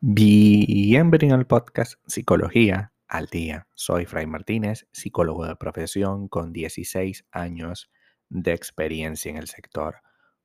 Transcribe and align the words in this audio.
Bienvenido 0.00 1.34
al 1.34 1.46
podcast 1.46 1.94
Psicología 2.06 2.92
al 3.08 3.26
Día. 3.26 3.68
Soy 3.74 4.04
Fray 4.04 4.26
Martínez, 4.26 4.88
psicólogo 4.92 5.46
de 5.46 5.54
profesión 5.56 6.28
con 6.28 6.52
16 6.52 7.26
años 7.30 7.90
de 8.28 8.52
experiencia 8.52 9.30
en 9.30 9.36
el 9.36 9.48
sector. 9.48 9.96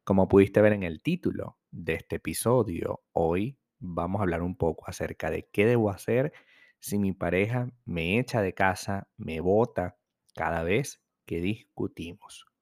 Como 0.04 0.28
pudiste 0.28 0.62
ver 0.62 0.74
en 0.74 0.84
el 0.84 1.02
título 1.02 1.58
de 1.72 1.94
este 1.96 2.18
episodio, 2.18 3.04
hoy 3.14 3.58
vamos 3.80 4.20
a 4.20 4.24
hablar 4.24 4.42
un 4.42 4.58
poco 4.58 4.86
acerca 4.88 5.32
de 5.32 5.50
qué 5.52 5.66
debo 5.66 5.90
hacer 5.90 6.34
si 6.80 6.98
mi 6.98 7.14
pareja 7.14 7.72
me 7.86 8.20
echa 8.20 8.42
de 8.42 8.54
casa, 8.54 9.08
me 9.18 9.40
bota 9.40 9.98
cada 10.36 10.64
vez 10.64 11.02
que 11.26 11.40
discutimos. 11.40 12.53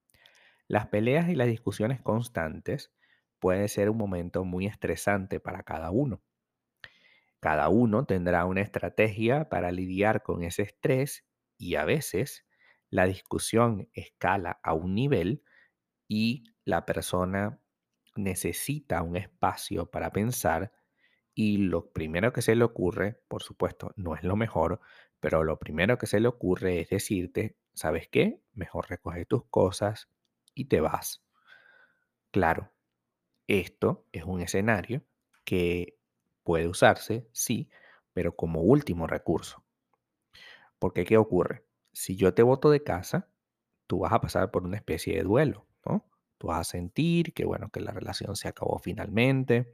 Las 0.71 0.87
peleas 0.87 1.29
y 1.29 1.35
las 1.35 1.47
discusiones 1.47 2.01
constantes 2.01 2.91
pueden 3.39 3.67
ser 3.67 3.89
un 3.89 3.97
momento 3.97 4.45
muy 4.45 4.67
estresante 4.67 5.39
para 5.39 5.63
cada 5.63 5.91
uno 5.91 6.23
cada 7.41 7.69
uno 7.69 8.05
tendrá 8.05 8.45
una 8.45 8.61
estrategia 8.61 9.49
para 9.49 9.71
lidiar 9.71 10.21
con 10.21 10.43
ese 10.43 10.61
estrés 10.61 11.25
y 11.57 11.75
a 11.75 11.85
veces 11.85 12.45
la 12.89 13.05
discusión 13.07 13.89
escala 13.93 14.59
a 14.63 14.75
un 14.75 14.93
nivel 14.93 15.43
y 16.07 16.43
la 16.65 16.85
persona 16.85 17.59
necesita 18.15 19.01
un 19.01 19.17
espacio 19.17 19.89
para 19.89 20.11
pensar 20.11 20.71
y 21.33 21.57
lo 21.57 21.91
primero 21.91 22.31
que 22.31 22.43
se 22.43 22.55
le 22.55 22.63
ocurre, 22.63 23.23
por 23.27 23.41
supuesto, 23.41 23.91
no 23.95 24.15
es 24.15 24.23
lo 24.23 24.35
mejor, 24.35 24.79
pero 25.19 25.43
lo 25.43 25.57
primero 25.57 25.97
que 25.97 26.05
se 26.05 26.19
le 26.19 26.27
ocurre 26.27 26.81
es 26.81 26.89
decirte, 26.89 27.57
¿sabes 27.73 28.07
qué? 28.07 28.43
Mejor 28.53 28.87
recoge 28.87 29.25
tus 29.25 29.45
cosas 29.45 30.09
y 30.55 30.65
te 30.65 30.81
vas. 30.81 31.23
Claro, 32.31 32.71
esto 33.47 34.07
es 34.11 34.23
un 34.25 34.41
escenario 34.41 35.03
que 35.45 35.97
Puede 36.43 36.67
usarse, 36.67 37.27
sí, 37.33 37.69
pero 38.13 38.35
como 38.35 38.61
último 38.61 39.07
recurso. 39.07 39.63
Porque, 40.79 41.05
¿qué 41.05 41.17
ocurre? 41.17 41.63
Si 41.93 42.15
yo 42.15 42.33
te 42.33 42.43
voto 42.43 42.69
de 42.69 42.83
casa, 42.83 43.29
tú 43.87 43.99
vas 43.99 44.13
a 44.13 44.21
pasar 44.21 44.51
por 44.51 44.63
una 44.63 44.77
especie 44.77 45.15
de 45.15 45.23
duelo, 45.23 45.67
¿no? 45.85 46.05
Tú 46.37 46.47
vas 46.47 46.59
a 46.61 46.63
sentir 46.71 47.33
que, 47.33 47.45
bueno, 47.45 47.69
que 47.69 47.81
la 47.81 47.91
relación 47.91 48.35
se 48.35 48.47
acabó 48.47 48.79
finalmente 48.79 49.73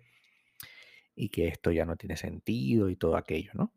y 1.16 1.30
que 1.30 1.48
esto 1.48 1.72
ya 1.72 1.86
no 1.86 1.95
tiene 1.95 2.17
sentido 2.17 2.89
y 2.89 2.95
todo 2.95 3.17
aquello, 3.17 3.52
¿no? 3.53 3.73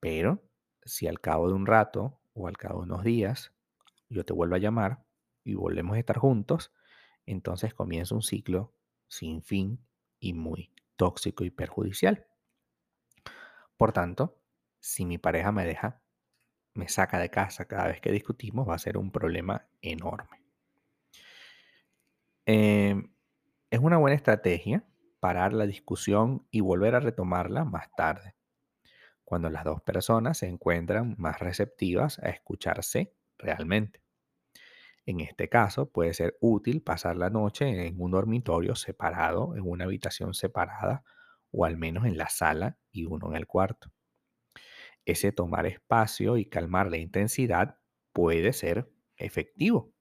Pero 0.00 0.44
si 0.84 1.08
al 1.08 1.20
cabo 1.20 1.48
de 1.48 1.54
un 1.54 1.66
rato 1.66 2.20
o 2.34 2.48
al 2.48 2.56
cabo 2.56 2.80
de 2.80 2.84
unos 2.86 3.04
días 3.04 3.52
yo 4.10 4.24
te 4.24 4.34
vuelvo 4.34 4.56
a 4.56 4.58
llamar 4.58 5.04
y 5.48 5.54
volvemos 5.54 5.96
a 5.96 6.00
estar 6.00 6.18
juntos, 6.18 6.72
entonces 7.26 7.74
comienza 7.74 8.14
un 8.14 8.22
ciclo 8.22 8.74
sin 9.08 9.42
fin 9.42 9.80
y 10.20 10.34
muy 10.34 10.72
tóxico 10.96 11.44
y 11.44 11.50
perjudicial. 11.50 12.26
Por 13.76 13.92
tanto, 13.92 14.38
si 14.80 15.04
mi 15.06 15.18
pareja 15.18 15.52
me 15.52 15.64
deja, 15.64 16.02
me 16.74 16.88
saca 16.88 17.18
de 17.18 17.30
casa 17.30 17.66
cada 17.66 17.88
vez 17.88 18.00
que 18.00 18.12
discutimos, 18.12 18.68
va 18.68 18.74
a 18.74 18.78
ser 18.78 18.98
un 18.98 19.10
problema 19.10 19.68
enorme. 19.80 20.42
Em, 22.46 23.10
es 23.70 23.80
una 23.80 23.98
buena 23.98 24.16
estrategia 24.16 24.84
parar 25.20 25.52
la 25.52 25.66
discusión 25.66 26.46
y 26.50 26.60
volver 26.60 26.94
a 26.94 27.00
retomarla 27.00 27.64
más 27.64 27.90
tarde, 27.96 28.36
cuando 29.24 29.50
las 29.50 29.64
dos 29.64 29.82
personas 29.82 30.38
se 30.38 30.48
encuentran 30.48 31.14
más 31.18 31.40
receptivas 31.40 32.18
a 32.20 32.30
escucharse 32.30 33.14
realmente. 33.38 34.07
En 35.08 35.20
este 35.20 35.48
caso, 35.48 35.90
puede 35.90 36.12
ser 36.12 36.36
útil 36.38 36.82
pasar 36.82 37.16
la 37.16 37.30
noche 37.30 37.86
en 37.86 37.98
un 37.98 38.10
dormitorio 38.10 38.74
separado, 38.74 39.56
en 39.56 39.62
una 39.64 39.86
habitación 39.86 40.34
separada, 40.34 41.02
o 41.50 41.64
al 41.64 41.78
menos 41.78 42.04
en 42.04 42.18
la 42.18 42.28
sala 42.28 42.76
y 42.92 43.06
uno 43.06 43.30
en 43.30 43.36
el 43.36 43.46
cuarto. 43.46 43.90
Ese 45.06 45.32
tomar 45.32 45.64
espacio 45.64 46.36
y 46.36 46.44
calmar 46.44 46.90
la 46.90 46.98
intensidad 46.98 47.78
puede 48.12 48.52
ser 48.52 48.92
efectivo. 49.16 49.94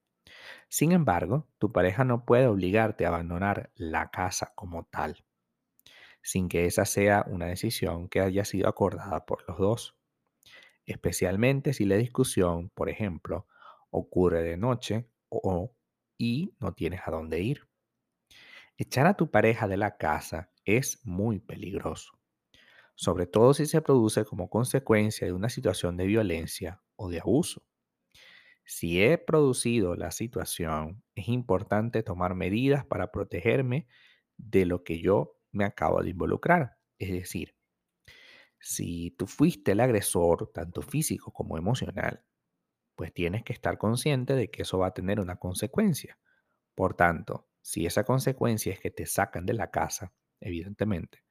Sin 0.67 0.91
embargo, 0.91 1.47
tu 1.57 1.71
pareja 1.71 2.03
no 2.03 2.25
puede 2.25 2.47
obligarte 2.47 3.05
a 3.05 3.07
abandonar 3.07 3.71
la 3.75 4.11
casa 4.11 4.51
como 4.55 4.87
tal, 4.87 5.23
sin 6.21 6.49
que 6.49 6.65
esa 6.65 6.83
sea 6.83 7.23
una 7.29 7.45
decisión 7.45 8.09
que 8.09 8.19
haya 8.19 8.43
sido 8.43 8.67
acordada 8.67 9.25
por 9.25 9.45
los 9.47 9.57
dos. 9.57 9.97
Especialmente 10.85 11.71
si 11.71 11.85
la 11.85 11.95
discusión, 11.95 12.71
por 12.71 12.89
ejemplo, 12.89 13.47
ocurre 13.97 14.43
de 14.43 14.57
noche 14.57 15.09
o 15.29 15.75
y 16.17 16.55
no 16.59 16.73
tienes 16.73 17.01
a 17.05 17.11
dónde 17.11 17.41
ir. 17.41 17.67
Echar 18.77 19.07
a 19.07 19.15
tu 19.15 19.31
pareja 19.31 19.67
de 19.67 19.77
la 19.77 19.97
casa 19.97 20.51
es 20.65 20.99
muy 21.03 21.39
peligroso, 21.39 22.19
sobre 22.95 23.25
todo 23.25 23.53
si 23.53 23.65
se 23.65 23.81
produce 23.81 24.25
como 24.25 24.49
consecuencia 24.49 25.25
de 25.25 25.33
una 25.33 25.49
situación 25.49 25.97
de 25.97 26.05
violencia 26.05 26.81
o 26.95 27.09
de 27.09 27.19
abuso. 27.19 27.63
Si 28.65 29.01
he 29.01 29.17
producido 29.17 29.95
la 29.95 30.11
situación, 30.11 31.03
es 31.15 31.29
importante 31.29 32.03
tomar 32.03 32.35
medidas 32.35 32.85
para 32.85 33.11
protegerme 33.11 33.87
de 34.37 34.65
lo 34.65 34.83
que 34.83 34.99
yo 34.99 35.39
me 35.51 35.63
acabo 35.63 36.03
de 36.03 36.09
involucrar. 36.09 36.77
Es 36.99 37.11
decir, 37.11 37.55
si 38.59 39.11
tú 39.11 39.25
fuiste 39.27 39.71
el 39.71 39.79
agresor, 39.79 40.51
tanto 40.53 40.81
físico 40.81 41.31
como 41.31 41.57
emocional, 41.57 42.23
pues 42.97 43.13
tienes 43.13 43.43
que 43.43 43.53
estar 43.53 43.77
consciente 43.77 44.33
de 44.33 44.49
que 44.49 44.63
eso 44.63 44.79
va 44.79 44.87
a 44.87 44.93
tener 44.93 45.19
una 45.19 45.37
consecuencia. 45.37 46.17
Por 46.73 46.95
tanto, 46.95 47.47
si 47.61 47.85
esa 47.85 48.03
consecuencia 48.03 48.73
es 48.73 48.79
que 48.79 48.89
te 48.89 49.05
sacan 49.05 49.45
de 49.45 49.53
la 49.53 49.69
casa, 49.69 50.13
evidentemente, 50.39 51.23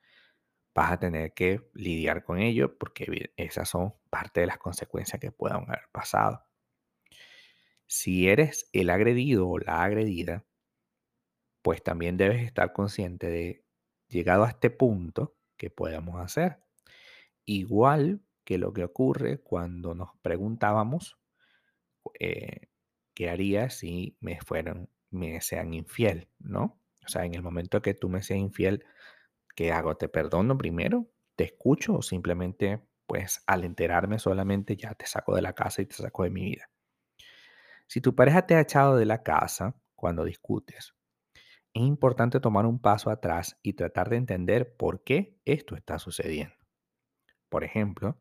vas 0.73 0.93
a 0.93 0.99
tener 1.01 1.35
que 1.35 1.69
lidiar 1.75 2.23
con 2.23 2.39
ello 2.39 2.79
porque 2.79 3.33
esas 3.37 3.69
son 3.69 3.95
parte 4.11 4.43
de 4.43 4.47
las 4.47 4.59
consecuencias 4.59 5.21
que 5.21 5.33
puedan 5.33 5.65
haber 5.65 5.89
pasado. 5.91 6.47
Si 7.87 8.29
eres 8.29 8.71
el 8.73 8.89
agredido 8.89 9.49
o 9.49 9.59
la 9.59 9.83
agredida, 9.83 10.47
pues 11.63 11.83
también 11.83 12.17
debes 12.17 12.45
estar 12.45 12.73
consciente 12.73 13.27
de, 13.27 13.65
llegado 14.07 14.45
a 14.45 14.51
este 14.51 14.71
punto, 14.71 15.37
¿qué 15.57 15.69
podemos 15.69 16.21
hacer? 16.21 16.63
Igual 17.45 18.23
que 18.45 18.57
lo 18.57 18.73
que 18.73 18.85
ocurre 18.85 19.41
cuando 19.43 19.97
nos 19.97 20.11
preguntábamos 20.23 21.19
eh, 22.19 22.69
qué 23.15 23.31
haría 23.31 23.71
si 23.71 24.17
me 24.21 24.41
fueran, 24.41 24.89
me 25.11 25.41
sean 25.41 25.75
infiel, 25.75 26.29
¿no? 26.39 26.81
O 27.05 27.09
sea, 27.09 27.25
en 27.25 27.35
el 27.35 27.43
momento 27.43 27.83
que 27.83 27.95
tú 27.95 28.09
me 28.09 28.23
seas 28.23 28.41
infiel, 28.41 28.85
¿qué 29.57 29.73
hago? 29.73 29.97
¿Te 29.97 30.09
perdono 30.09 30.59
primero? 30.59 31.09
¿Te 31.37 31.45
escucho? 31.45 31.97
¿O 31.97 32.03
simplemente, 32.03 32.83
pues, 33.07 33.43
al 33.47 33.65
enterarme 33.65 34.19
solamente 34.19 34.77
ya 34.77 34.95
te 34.95 35.07
saco 35.07 35.35
de 35.37 35.43
la 35.43 35.55
casa 35.55 35.83
y 35.83 35.87
te 35.87 35.97
saco 35.97 36.25
de 36.25 36.31
mi 36.31 36.45
vida? 36.45 36.71
Si 37.87 38.01
tu 38.01 38.15
pareja 38.15 38.47
te 38.47 38.55
ha 38.55 38.61
echado 38.61 38.97
de 38.97 39.07
la 39.07 39.23
casa 39.23 39.77
cuando 39.95 40.25
discutes, 40.25 40.95
es 41.75 41.83
importante 41.83 42.41
tomar 42.41 42.67
un 42.67 42.81
paso 42.81 43.11
atrás 43.11 43.59
y 43.63 43.75
tratar 43.75 44.11
de 44.11 44.17
entender 44.17 44.77
por 44.77 45.05
qué 45.05 45.39
esto 45.45 45.77
está 45.77 45.99
sucediendo. 45.99 46.57
Por 47.49 47.65
ejemplo, 47.65 48.19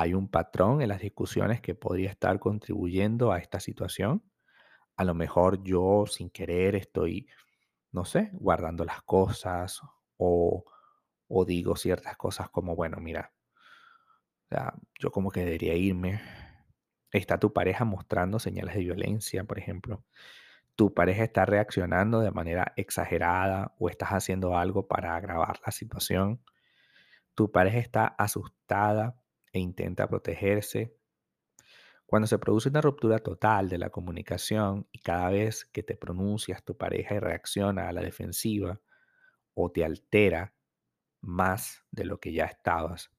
¿Hay 0.00 0.14
un 0.14 0.28
patrón 0.28 0.80
en 0.80 0.90
las 0.90 1.00
discusiones 1.00 1.60
que 1.60 1.74
podría 1.74 2.08
estar 2.08 2.38
contribuyendo 2.38 3.32
a 3.32 3.38
esta 3.38 3.58
situación? 3.58 4.22
A 4.94 5.02
lo 5.02 5.12
mejor 5.12 5.64
yo 5.64 6.04
sin 6.06 6.30
querer 6.30 6.76
estoy, 6.76 7.26
no 7.90 8.04
sé, 8.04 8.30
guardando 8.34 8.84
las 8.84 9.02
cosas 9.02 9.80
o, 10.16 10.64
digo 11.44 11.74
ciertas 11.74 12.16
cosas 12.16 12.48
como, 12.48 12.76
bueno, 12.76 12.98
mira, 13.00 13.32
yo 15.00 15.10
como 15.10 15.32
que 15.32 15.44
debería 15.44 15.74
irme. 15.74 16.20
Está 17.10 17.40
tu 17.40 17.52
pareja 17.52 17.84
mostrando 17.84 18.38
señales 18.38 18.76
de 18.76 18.82
violencia, 18.82 19.42
por 19.42 19.58
ejemplo. 19.58 20.04
Tu 20.76 20.94
pareja 20.94 21.24
está 21.24 21.44
reaccionando 21.44 22.20
de 22.20 22.30
manera 22.30 22.72
exagerada 22.76 23.74
o 23.80 23.88
estás 23.88 24.10
haciendo 24.10 24.56
algo 24.56 24.86
para 24.86 25.16
agravar 25.16 25.58
la 25.66 25.72
situación. 25.72 26.40
Tu 27.34 27.50
pareja 27.50 27.78
está 27.78 28.06
asustada 28.06 29.16
e 29.52 29.58
intenta 29.58 30.08
protegerse. 30.08 30.96
Cuando 32.06 32.26
se 32.26 32.38
produce 32.38 32.70
una 32.70 32.80
ruptura 32.80 33.18
total 33.18 33.68
de 33.68 33.78
la 33.78 33.90
comunicación 33.90 34.88
y 34.92 35.00
cada 35.00 35.30
vez 35.30 35.64
que 35.64 35.82
te 35.82 35.96
pronuncias 35.96 36.64
tu 36.64 36.76
pareja 36.76 37.14
y 37.14 37.18
reacciona 37.18 37.88
a 37.88 37.92
la 37.92 38.00
defensiva 38.00 38.80
o 39.54 39.70
te 39.70 39.84
altera 39.84 40.54
más 41.20 41.84
de 41.90 42.04
lo 42.04 42.18
que 42.18 42.32
ya 42.32 42.46
estabas, 42.46 43.10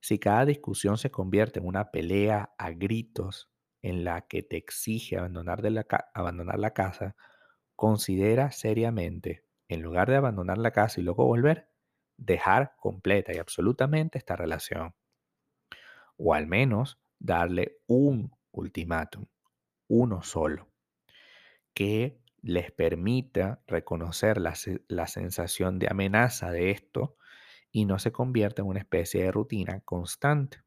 si 0.00 0.18
cada 0.18 0.44
discusión 0.46 0.98
se 0.98 1.10
convierte 1.10 1.60
en 1.60 1.66
una 1.66 1.90
pelea 1.90 2.54
a 2.58 2.70
gritos 2.70 3.52
en 3.82 4.04
la 4.04 4.22
que 4.22 4.42
te 4.42 4.56
exige 4.56 5.18
abandonar, 5.18 5.62
de 5.62 5.70
la, 5.70 5.86
abandonar 6.14 6.58
la 6.58 6.72
casa, 6.72 7.16
considera 7.76 8.50
seriamente, 8.52 9.44
en 9.68 9.82
lugar 9.82 10.08
de 10.08 10.16
abandonar 10.16 10.58
la 10.58 10.70
casa 10.70 11.00
y 11.00 11.04
luego 11.04 11.26
volver, 11.26 11.68
dejar 12.16 12.74
completa 12.78 13.34
y 13.34 13.38
absolutamente 13.38 14.18
esta 14.18 14.36
relación 14.36 14.94
o 16.24 16.34
al 16.34 16.46
menos 16.46 17.00
darle 17.18 17.78
un 17.88 18.30
ultimátum, 18.52 19.26
uno 19.88 20.22
solo, 20.22 20.68
que 21.74 22.20
les 22.42 22.70
permita 22.70 23.62
reconocer 23.66 24.40
la, 24.40 24.54
la 24.88 25.06
sensación 25.08 25.78
de 25.80 25.88
amenaza 25.90 26.50
de 26.50 26.70
esto 26.70 27.16
y 27.72 27.86
no 27.86 27.98
se 27.98 28.12
convierta 28.12 28.62
en 28.62 28.68
una 28.68 28.78
especie 28.78 29.24
de 29.24 29.32
rutina 29.32 29.80
constante. 29.80 30.62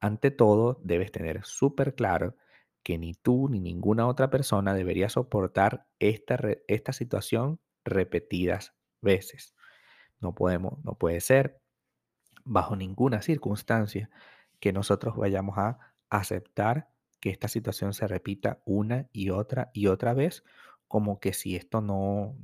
Ante 0.00 0.30
todo, 0.30 0.80
debes 0.82 1.12
tener 1.12 1.44
súper 1.44 1.94
claro 1.94 2.36
que 2.82 2.98
ni 2.98 3.14
tú 3.14 3.48
ni 3.48 3.60
ninguna 3.60 4.08
otra 4.08 4.30
persona 4.30 4.74
debería 4.74 5.08
soportar 5.08 5.86
esta, 6.00 6.38
esta 6.66 6.92
situación 6.92 7.60
repetidas 7.84 8.74
veces. 9.02 9.54
No 10.20 10.34
podemos, 10.34 10.82
no 10.84 10.94
puede 10.94 11.20
ser 11.20 11.60
bajo 12.44 12.74
ninguna 12.76 13.22
circunstancia 13.22 14.10
que 14.60 14.72
nosotros 14.72 15.16
vayamos 15.16 15.58
a 15.58 15.78
aceptar 16.10 16.90
que 17.20 17.30
esta 17.30 17.48
situación 17.48 17.94
se 17.94 18.06
repita 18.06 18.62
una 18.64 19.08
y 19.12 19.30
otra 19.30 19.70
y 19.72 19.88
otra 19.88 20.14
vez 20.14 20.44
como 20.86 21.20
que 21.20 21.32
si 21.32 21.56
esto 21.56 21.80
no, 21.80 22.36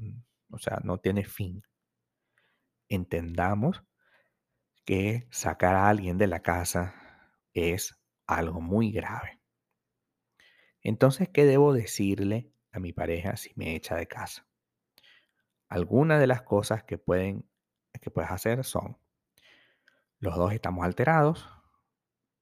o 0.51 0.59
sea, 0.59 0.81
no 0.85 0.99
tiene 0.99 1.25
fin. 1.25 1.63
Entendamos 2.89 3.83
que 4.85 5.27
sacar 5.31 5.75
a 5.75 5.89
alguien 5.89 6.19
de 6.19 6.27
la 6.27 6.41
casa 6.41 6.95
es 7.55 7.99
algo 8.27 8.61
muy 8.61 8.93
grave. 8.93 9.41
Entonces, 10.83 11.31
¿qué 11.31 11.47
debo 11.47 11.73
decirle 11.73 12.53
a 12.71 12.79
mi 12.79 12.93
pareja 12.93 13.37
si 13.37 13.53
me 13.57 13.75
echa 13.75 13.97
de 13.97 14.07
casa? 14.07 14.47
Algunas 15.69 16.21
de 16.21 16.27
las 16.27 16.43
cosas 16.43 16.85
que, 16.85 16.99
pueden, 16.99 17.49
que 18.01 18.11
puedes 18.11 18.31
hacer 18.31 18.65
son, 18.65 18.99
los 20.19 20.37
dos 20.37 20.53
estamos 20.53 20.85
alterados, 20.85 21.49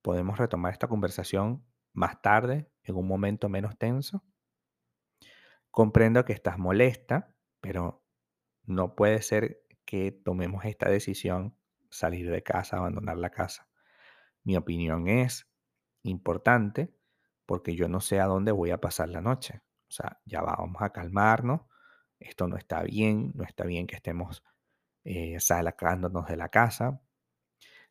podemos 0.03 0.39
retomar 0.39 0.73
esta 0.73 0.89
conversación 0.89 1.65
más 1.93 2.21
tarde, 2.21 2.71
en 2.83 2.97
un 2.97 3.07
momento 3.07 3.49
menos 3.49 3.79
tenso. 3.79 4.25
Comprendo 5.71 6.25
que 6.25 6.33
estás 6.33 6.59
molesta, 6.59 7.35
pero 7.61 8.05
no 8.65 8.95
puede 8.95 9.23
ser 9.23 9.63
que 9.85 10.13
tomemos 10.13 10.65
esta 10.65 10.89
decisión, 10.89 11.57
salir 11.91 12.31
de 12.31 12.43
casa, 12.43 12.79
abandonar 12.79 13.17
la 13.17 13.31
casa. 13.31 13.69
Mi 14.45 14.57
opinión 14.57 15.09
es 15.09 15.49
importante 16.03 16.95
porque 17.47 17.75
yo 17.75 17.89
no 17.89 18.01
sé 18.01 18.21
a 18.21 18.27
dónde 18.27 18.53
voy 18.53 18.71
a 18.71 18.81
pasar 18.81 19.09
la 19.09 19.21
noche. 19.21 19.63
O 19.89 19.93
sea, 19.93 20.21
ya 20.25 20.41
vamos 20.43 20.81
a 20.81 20.91
calmarnos. 20.91 21.63
Esto 22.19 22.49
no 22.49 22.57
está 22.57 22.83
bien, 22.83 23.33
no 23.35 23.45
está 23.45 23.65
bien 23.65 23.87
que 23.87 23.97
estemos 23.97 24.43
eh, 25.05 25.39
salacándonos 25.41 26.27
de 26.29 26.37
la 26.37 26.49
casa. 26.49 27.03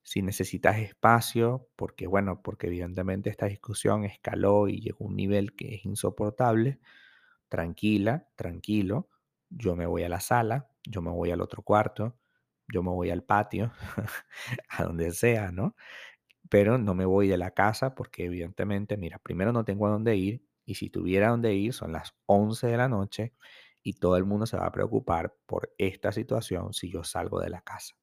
Si 0.04 0.22
necesitas 0.22 0.80
espacio, 0.80 1.70
porque 1.76 2.08
bueno, 2.08 2.42
porque 2.42 2.68
evidentemente 2.68 3.30
esta 3.30 3.46
discusión 3.48 4.04
escaló 4.06 4.68
y 4.68 4.82
llegó 4.82 5.06
a 5.06 5.08
un 5.10 5.16
nivel 5.16 5.56
que 5.56 5.76
es 5.76 5.86
insoportable, 5.86 6.80
tranquila, 7.50 8.30
tranquilo, 8.36 9.10
yo 9.50 9.76
me 9.76 9.86
voy 9.88 10.04
a 10.04 10.10
la 10.10 10.22
sala, 10.22 10.70
yo 10.90 11.02
me 11.02 11.12
voy 11.12 11.32
al 11.32 11.42
otro 11.42 11.64
cuarto, 11.64 12.18
yo 12.68 12.84
me 12.84 12.92
voy 12.92 13.10
al 13.12 13.24
patio, 13.24 13.74
a 14.70 14.84
donde 14.86 15.12
sea, 15.12 15.52
¿no? 15.52 15.76
pero 16.50 16.78
no 16.78 16.94
me 16.96 17.06
voy 17.06 17.28
de 17.28 17.38
la 17.38 17.52
casa 17.52 17.96
porque 17.96 18.26
evidentemente, 18.26 18.98
mira, 18.98 19.20
primero 19.20 19.52
no 19.54 19.64
tengo 19.66 19.88
a 19.88 19.92
dónde 19.92 20.16
ir 20.18 20.46
y 20.66 20.76
si 20.76 20.90
tuviera 20.90 21.28
a 21.28 21.32
dónde 21.32 21.54
ir 21.56 21.74
son 21.74 21.92
las 21.94 22.16
11 22.26 22.68
de 22.68 22.78
la 22.78 22.88
noche 22.90 23.34
y 23.84 23.94
todo 23.94 24.18
el 24.18 24.26
mundo 24.26 24.46
se 24.46 24.58
va 24.58 24.68
a 24.68 24.72
preocupar 24.72 25.36
por 25.46 25.74
esta 25.78 26.12
situación 26.12 26.74
si 26.74 26.92
yo 26.92 27.04
salgo 27.04 27.40
de 27.40 27.50
la 27.50 27.62
casa. 27.62 27.96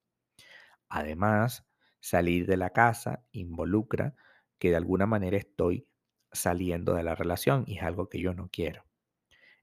Además, 0.88 1.67
salir 2.00 2.46
de 2.46 2.56
la 2.56 2.70
casa 2.70 3.24
involucra 3.32 4.14
que 4.58 4.70
de 4.70 4.76
alguna 4.76 5.06
manera 5.06 5.36
estoy 5.36 5.88
saliendo 6.32 6.94
de 6.94 7.02
la 7.02 7.14
relación 7.14 7.64
y 7.66 7.78
es 7.78 7.82
algo 7.82 8.08
que 8.08 8.20
yo 8.20 8.34
no 8.34 8.48
quiero. 8.50 8.84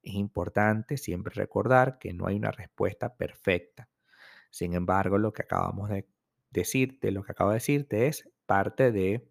Es 0.02 0.14
importante 0.14 0.98
siempre 0.98 1.34
recordar 1.34 1.98
que 2.00 2.14
no 2.14 2.28
hay 2.28 2.36
una 2.36 2.52
respuesta 2.52 3.16
perfecta. 3.16 3.90
Sin 4.52 4.74
embargo, 4.74 5.18
lo 5.18 5.34
que 5.34 5.42
acabamos 5.42 5.90
de 5.90 6.08
decirte, 6.52 7.12
lo 7.12 7.24
que 7.24 7.32
acabo 7.32 7.50
de 7.50 7.56
decirte 7.56 8.08
es 8.08 8.30
parte 8.46 8.92
de 8.92 9.28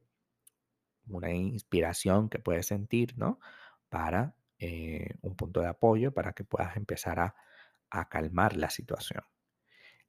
una 1.06 1.30
inspiración 1.32 2.28
que 2.28 2.38
puedes 2.38 2.66
sentir, 2.66 3.16
¿no? 3.16 3.38
Para 3.88 4.36
eh, 4.58 5.14
un 5.22 5.36
punto 5.36 5.60
de 5.60 5.68
apoyo, 5.68 6.12
para 6.12 6.32
que 6.32 6.44
puedas 6.44 6.76
empezar 6.76 7.20
a, 7.20 7.34
a 7.90 8.08
calmar 8.08 8.56
la 8.56 8.70
situación. 8.70 9.22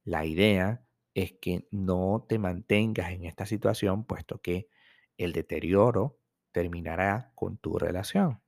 La 0.04 0.24
idea 0.24 0.85
es 1.16 1.32
que 1.32 1.66
no 1.70 2.24
te 2.28 2.38
mantengas 2.38 3.10
en 3.10 3.24
esta 3.24 3.46
situación, 3.46 4.04
puesto 4.04 4.40
que 4.40 4.68
el 5.16 5.32
deterioro 5.32 6.18
terminará 6.52 7.32
con 7.34 7.58
tu 7.58 7.78
relación. 7.78 8.40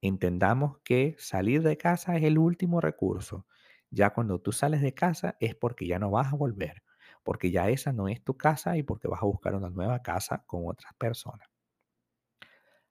Entendamos 0.00 0.78
que 0.84 1.16
salir 1.18 1.62
de 1.62 1.76
casa 1.76 2.16
es 2.16 2.24
el 2.24 2.38
último 2.38 2.80
recurso. 2.80 3.46
Ya 3.90 4.10
cuando 4.10 4.40
tú 4.40 4.52
sales 4.52 4.82
de 4.82 4.94
casa 4.94 5.36
es 5.40 5.54
porque 5.54 5.86
ya 5.86 5.98
no 5.98 6.10
vas 6.10 6.32
a 6.32 6.36
volver 6.36 6.82
porque 7.22 7.50
ya 7.50 7.68
esa 7.68 7.92
no 7.92 8.08
es 8.08 8.22
tu 8.22 8.36
casa 8.36 8.76
y 8.76 8.82
porque 8.82 9.08
vas 9.08 9.22
a 9.22 9.26
buscar 9.26 9.54
una 9.54 9.70
nueva 9.70 10.02
casa 10.02 10.44
con 10.46 10.62
otras 10.66 10.92
personas. 10.94 11.48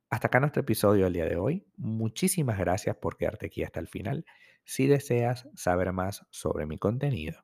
Hasta 0.09 0.27
acá 0.27 0.39
nuestro 0.39 0.61
episodio 0.61 1.05
del 1.05 1.13
día 1.13 1.25
de 1.25 1.35
hoy. 1.35 1.67
Muchísimas 1.77 2.57
gracias 2.57 2.95
por 2.97 3.17
quedarte 3.17 3.45
aquí 3.45 3.63
hasta 3.63 3.79
el 3.79 3.87
final. 3.87 4.25
Si 4.65 4.87
deseas 4.87 5.47
saber 5.55 5.91
más 5.93 6.25
sobre 6.31 6.65
mi 6.65 6.77
contenido, 6.77 7.43